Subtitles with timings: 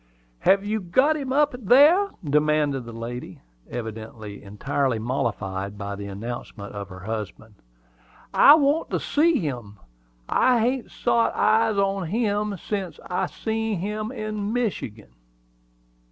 [0.39, 6.73] "Hev you got him in there?" demanded the lady, evidently entirely mollified by the announcement
[6.73, 7.53] of her husband.
[8.33, 9.77] "I want to see him.
[10.27, 15.11] I hain't sot eyes on him sence I see him in Michigan."